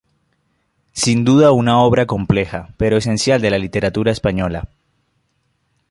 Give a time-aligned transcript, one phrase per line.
[0.93, 4.67] Sin duda una obra compleja, pero esencial de la literatura española.